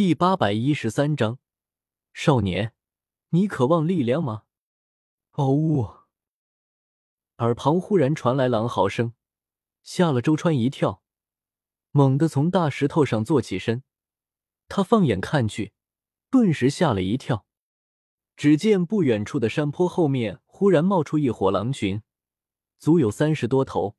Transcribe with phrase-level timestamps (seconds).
[0.00, 1.38] 第八百一十三章，
[2.14, 2.72] 少年，
[3.28, 4.44] 你渴望力量吗？
[5.32, 5.90] 嗷呜！
[7.36, 9.12] 耳旁忽然传来狼嚎声，
[9.82, 11.02] 吓了周川一跳，
[11.90, 13.82] 猛地从大石头上坐起身。
[14.68, 15.74] 他放眼看去，
[16.30, 17.44] 顿时吓了一跳。
[18.38, 22.00] 只见不远处的山坡后面忽然冒出一伙狼群，
[22.78, 23.98] 足有三十多头。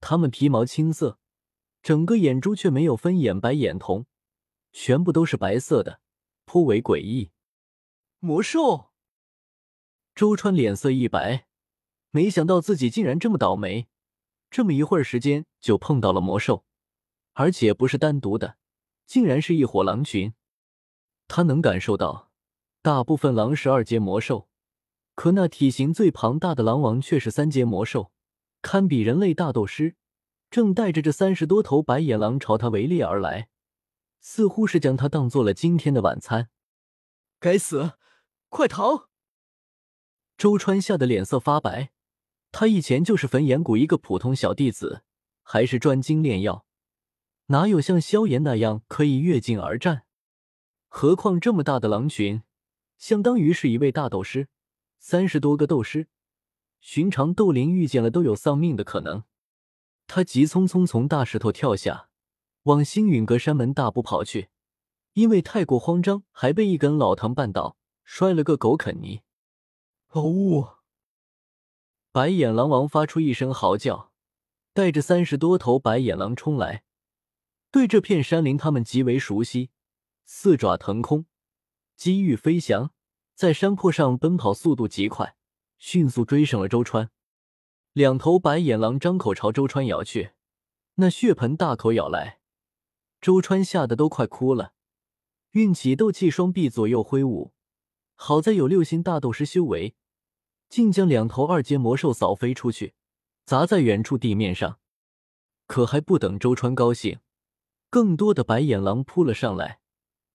[0.00, 1.20] 它们皮毛青色，
[1.84, 4.06] 整个眼珠却没有分眼白眼瞳，
[4.78, 6.02] 全部都是白色的，
[6.44, 7.30] 颇为诡异。
[8.18, 8.90] 魔兽！
[10.14, 11.46] 周川脸色一白。
[12.10, 13.88] 没想到自己竟然这么倒霉，
[14.50, 16.66] 这么一会儿时间就碰到了魔兽，
[17.32, 18.58] 而且不是单独的，
[19.06, 20.34] 竟然是一伙狼群。
[21.26, 22.30] 他能感受到，
[22.82, 24.46] 大部分狼是二阶魔兽，
[25.14, 28.12] 可那体型最庞大的狼王却是三阶魔兽，
[28.60, 29.96] 堪比人类大斗师，
[30.50, 33.48] 正带着这三十多头白眼狼朝他围猎而来，
[34.28, 36.50] 似乎是将他当做了今天的晚餐。
[37.38, 37.92] 该死，
[38.48, 39.08] 快逃！
[40.36, 41.92] 周川吓得脸色发白。
[42.50, 45.04] 他以前就是焚炎谷一个普通小弟子，
[45.44, 46.66] 还是专精炼药，
[47.46, 50.06] 哪有像萧炎那样可以越境而战？
[50.88, 52.42] 何况这么大的狼群，
[52.98, 54.48] 相当于是一位大斗师，
[54.98, 56.08] 三十多个斗师，
[56.80, 59.22] 寻常斗灵遇见了都有丧命的可能。
[60.08, 62.08] 他急匆匆从大石头跳下，
[62.66, 64.48] 往星陨阁山门大步跑去，
[65.12, 69.22] 因为太过慌张，还被一根老藤绊倒，摔了个狗啃泥。
[70.08, 70.66] 哦呜！
[72.10, 74.10] 白眼狼王发出一声嚎叫，
[74.72, 76.82] 带着三十多头白眼狼冲来。
[77.70, 79.70] 对这片山林，他们极为熟悉，
[80.24, 81.26] 四爪腾空，
[81.94, 82.90] 机遇飞翔，
[83.36, 85.36] 在山坡上奔跑，速度极快，
[85.78, 87.10] 迅速追上了周川。
[87.92, 90.32] 两头白眼狼张口朝周川咬去，
[90.96, 92.40] 那血盆大口咬来，
[93.26, 94.72] 周川吓得都快哭了，
[95.50, 97.52] 运起斗气双臂左右挥舞，
[98.14, 99.96] 好在有六星大斗师修为。
[100.68, 102.94] 竟将两头二阶魔兽扫飞出去，
[103.44, 104.78] 砸在远处地面上。
[105.66, 107.18] 可还不等周川高兴，
[107.90, 109.80] 更多的白眼狼扑了上来。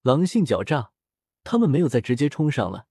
[0.01, 0.91] 狼性狡诈，
[1.46, 2.88] 他们没有再直接冲上了，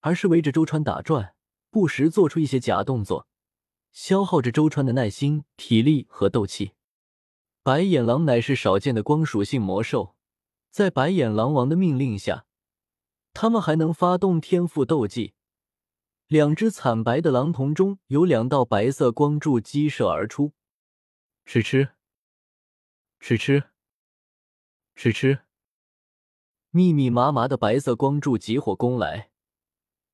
[0.00, 1.34] 而是围着周川打转，
[1.70, 3.26] 不时做出一些假动作，
[3.92, 6.72] 消耗着周川的耐心、体力和斗气。
[7.64, 10.16] 白眼狼乃是少见的光属性魔兽，
[10.72, 12.44] 在白眼狼王的命令下，
[13.32, 15.34] 他们还能发动天赋斗技。
[16.26, 20.54] 两只惨白的狼瞳中有两道白色光柱激射而出，
[21.44, 21.90] 吃吃，
[23.20, 23.62] 吃吃，
[24.96, 25.42] 吃吃，
[26.70, 29.30] 密密麻麻的白色光柱急火攻来。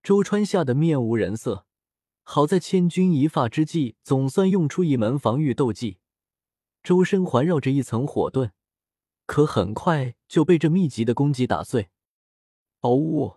[0.02, 1.64] 周川吓得面无人色，
[2.24, 5.98] 好在千钧一发之际，总算用出一门防御斗技，
[6.88, 8.50] 周身环绕着一层火盾，
[9.26, 11.90] 可很快就被这密集的攻击打碎。
[12.80, 13.36] 嗷呜！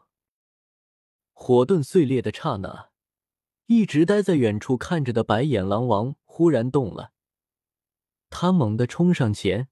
[1.34, 2.91] 火盾碎裂的刹那，
[3.66, 7.11] 一直待在远处看着的白眼狼王忽然动了，
[8.29, 9.67] 他猛地冲上前，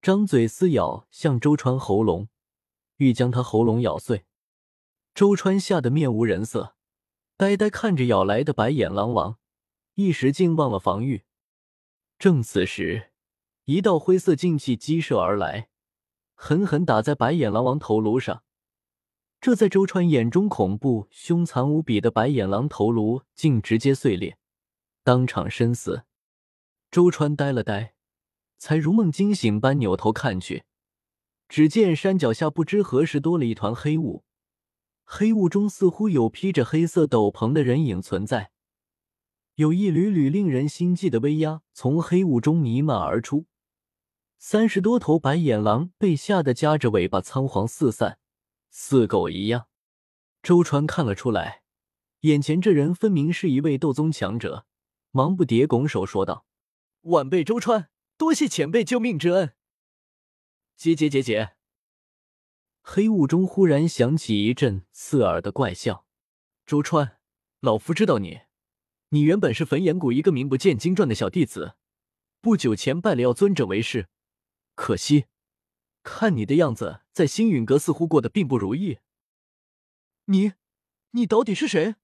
[0.00, 2.30] 张嘴撕咬向周川喉咙，
[2.96, 4.24] 欲将他喉咙咬碎。
[5.14, 6.74] 周川吓得面无人色，
[7.36, 9.36] 呆呆看着咬来的白眼狼王，
[9.96, 11.24] 一时竟忘了防御。
[12.18, 13.07] 正此时，
[13.68, 15.68] 一道灰色劲气激射而来，
[16.34, 18.42] 狠狠打在白眼狼王头颅上。
[19.42, 24.38] 这在周川眼中恐怖凶残无比的白眼狼头颅竟直接碎裂，
[25.02, 26.04] 当场身死。
[26.90, 27.92] 周川呆了呆，
[28.56, 30.64] 才如梦惊醒般扭头看去，
[31.46, 34.24] 只见山脚下不知何时多了一团黑雾，
[35.04, 38.50] 黑雾中似乎有披着黑色斗篷的人影存在，
[39.56, 43.44] 有一缕缕令人心悸的威压从黑雾中弥漫而出。
[44.40, 48.18] 三十多头白眼狼被吓得夹着尾巴仓皇四散。
[48.70, 49.66] 似狗一样，
[50.42, 51.62] 周川看了出来，
[52.20, 54.64] 眼前这人分明是一位斗宗强者，
[55.10, 56.46] 忙不迭拱手说道
[57.02, 59.54] ：“晚辈周川，多谢前辈救命之恩。”
[60.76, 61.56] 结结结结，
[62.82, 66.06] 黑雾中忽然响起一阵刺耳的怪笑
[66.64, 67.18] ：“周川，
[67.58, 68.42] 老夫知道你，
[69.08, 71.74] 你原本是焚炎谷一个名不见经传的小弟子，
[72.40, 74.08] 不久前拜了药尊者为师，
[74.78, 75.26] 可惜。”
[76.04, 78.98] 看你的样子，在星陨阁似乎过得并不如意。
[80.26, 80.52] 你，
[81.10, 81.96] 你到底是谁？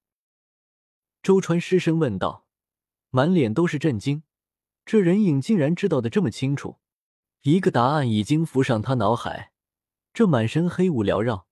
[1.23, 2.45] 周川失声问道，
[3.09, 4.21] 满脸都是震惊。
[4.85, 6.77] 这人影竟然知道的这么清楚，
[7.41, 9.53] 一个答案已经浮上他脑海。
[10.13, 11.47] 这满身黑雾缭绕，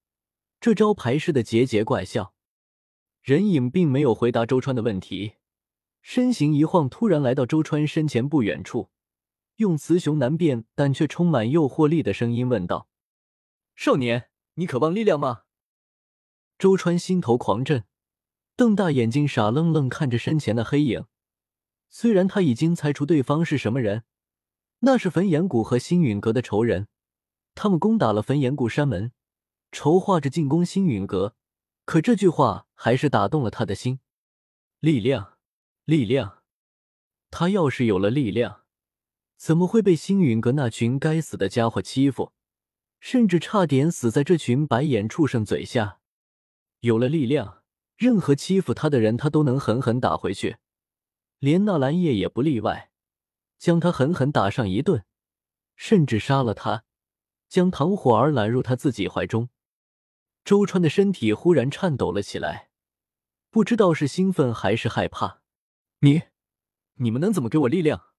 [0.59, 2.35] 这招牌式的桀桀怪笑。
[3.23, 5.37] 人影并没有回答周川的问题，
[6.03, 8.91] 身形一晃，突然来到周川身前不远处。
[9.57, 12.87] 用雌雄难辨但却充满诱惑力的声音问道
[13.75, 15.43] ：“少年，你渴望力量吗？
[16.57, 17.85] 周川心头狂震，
[18.55, 21.05] 瞪大眼睛，傻愣愣看着身前的黑影。
[21.89, 24.03] 虽然他已经猜出对方是什么人，
[24.79, 26.87] 那是焚炎谷和星陨阁的仇人，
[27.53, 29.11] 他们攻打了焚炎谷山门，
[29.71, 31.35] 筹划着进攻星陨阁。
[31.85, 33.99] 可这句话还是打动了他的心。
[34.79, 35.37] 力量，
[35.85, 36.41] 力量。
[37.29, 38.62] 他要是有了力量，
[39.37, 42.31] 怎么会被星陨阁那群该死的家伙欺负，
[42.99, 45.99] 甚至差点死在这群白眼畜生嘴下？
[46.79, 47.63] 有了力量，
[47.97, 50.57] 任何欺负他的人，他都能狠狠打回去。
[51.39, 52.91] 连纳兰叶也不例外，
[53.57, 55.03] 将他狠狠打上一顿，
[55.75, 56.85] 甚至杀了他，
[57.49, 59.49] 将唐火儿揽入他自己怀中。
[60.45, 62.69] 周川的身体忽然颤抖了起来，
[63.49, 65.41] 不知道是兴奋还是害怕。
[65.99, 66.23] 你，
[66.95, 68.12] 你们能怎么给我力量？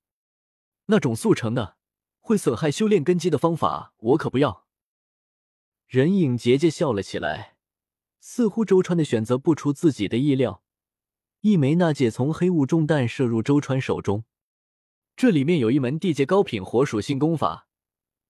[0.87, 1.77] 那种速成的、
[2.21, 4.67] 会损害修炼根基的方法，我可不要。
[5.87, 7.57] 人影桀桀笑了起来，
[8.21, 10.63] 似乎周川的选择不出自己的意料。
[11.41, 14.25] 一枚纳戒从黑雾中弹射入周川手中，
[15.15, 17.69] 这里面有一门地阶高品火属性功法，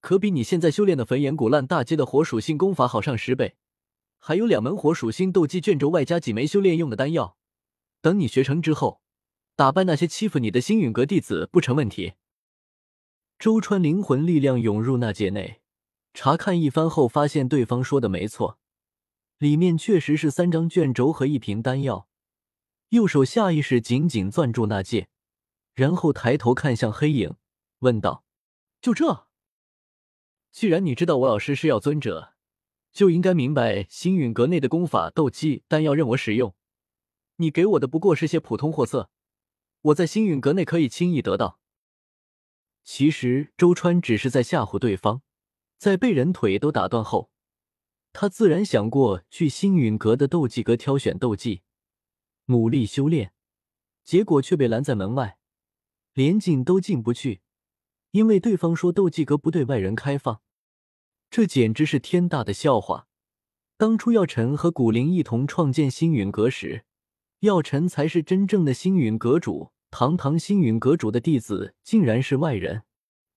[0.01, 3.57] 可比你现在修炼的焚炎古烂大阶的火属性功法好上十倍。
[4.19, 7.37] 还有两门火属性斗技卷轴，外加几枚修炼用的丹药。
[8.01, 9.01] 等你学成之后，
[9.55, 12.15] 打败那些欺负你的星陨阁弟子不成问题。
[13.45, 15.61] 周川灵魂力量涌入那界内，
[16.15, 18.59] 查看一番后，发现对方说的没错，
[19.37, 22.09] 里面确实是三张卷轴和一瓶丹药。
[22.89, 25.09] 右手下意识紧紧攥住那戒，
[25.75, 27.35] 然后抬头看向黑影，
[27.81, 28.25] 问道
[28.81, 29.27] ：“就这？
[30.51, 32.33] 既然你知道我老师是药尊者，
[32.95, 36.55] 就应该明白星陨阁内的功法、斗技、丹药任我使用。
[37.37, 39.11] 你给我的不过是些普通货色，
[39.83, 41.61] 我在星陨阁内可以轻易得到。”
[42.85, 45.23] 其实周川只是在吓唬对方，
[45.79, 47.31] 在被人腿都打断后，
[48.13, 51.63] 他自然想过去星陨阁的斗技阁挑选斗技。
[52.47, 53.33] 努力修炼，
[54.05, 55.39] 结果却被拦在门外，
[56.13, 57.41] 连进都进不去，
[58.11, 60.43] 因为对方说斗技阁不对外人开放。
[61.31, 63.09] 这简直是天大的笑话！
[63.79, 66.85] 当初药尘和古灵一同创建星陨阁时，
[67.41, 72.83] 药尘才是真正的星陨阁主，堂堂星陨阁主的弟子竟然是外人，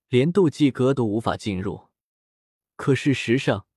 [0.08, 1.82] 连斗技阁都无法进入。
[2.74, 3.68] 可事实上，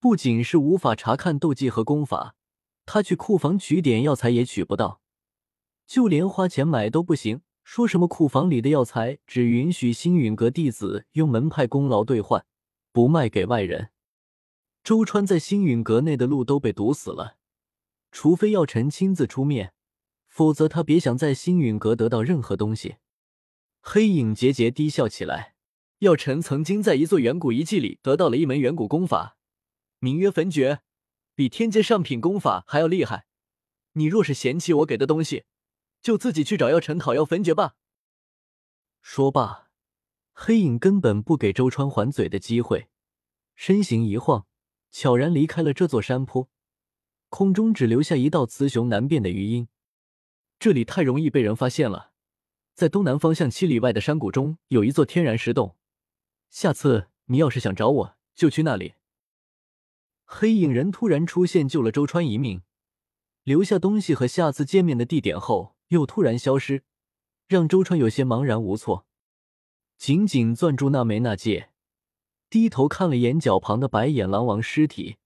[0.00, 2.34] 不仅是无法查看斗技和功法。
[2.86, 5.02] 他去库房取点药材也取不到，
[5.86, 7.42] 就连花钱买都不行。
[7.64, 12.46] 说什么库房里的药材只允许星陨阁弟子用门派功劳兑换，
[12.92, 13.90] 不卖给外人。
[14.82, 17.36] 周川在星陨阁内的路都被堵死了，
[18.10, 19.74] 除非药尘亲自出面，
[20.32, 22.96] 否则他别想在星陨阁得到任何东西。
[23.82, 25.56] 黑影桀桀低笑起来，
[25.98, 29.36] 药尘曾经在一座远古遗迹里得到了一门远古功法，
[29.98, 30.80] 名曰焚诀。
[31.34, 33.26] 比天阶上品功法还要厉害。
[33.92, 35.44] 你若是嫌弃我给的东西，
[36.00, 37.74] 就自己去找药尘讨要焚诀吧。
[39.02, 39.68] 说罢，
[40.32, 42.88] 黑影根本不给周川还嘴的机会，
[43.54, 44.46] 身形一晃，
[44.90, 46.48] 悄然离开了这座山坡，
[47.28, 49.68] 空中只留下一道雌雄难辨的余音。
[50.62, 52.12] 这里太容易被人发现了，
[52.72, 55.74] 在东南方向七里外的山谷中有一座天然石洞，
[56.50, 58.94] 下次你要是想找我，就去那里。
[60.24, 62.62] 黑影人突然出现，救了周川一命，
[63.42, 66.84] 留下东西和下次见面的地点后，又突然消失，
[67.48, 69.08] 让周川有些茫然无措。
[69.98, 71.70] 紧紧攥住那枚那戒，
[72.48, 75.16] 低头看了眼脚旁的白眼狼王尸体，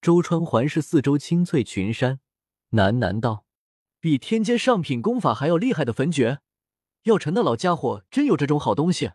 [0.00, 2.20] 周川环视四周青翠群山，
[2.70, 3.44] 喃喃道
[4.00, 6.38] ：“比天阶上品功法还要厉害的焚诀，
[7.04, 9.12] 药尘那老家伙真有这种好东西。”